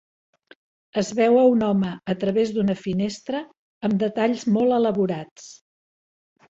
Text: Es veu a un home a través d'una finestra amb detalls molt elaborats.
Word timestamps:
Es 1.01 1.11
veu 1.19 1.37
a 1.41 1.43
un 1.49 1.61
home 1.67 1.91
a 2.13 2.17
través 2.25 2.55
d'una 2.57 2.79
finestra 2.87 3.45
amb 3.89 4.01
detalls 4.09 4.51
molt 4.59 4.79
elaborats. 4.83 5.51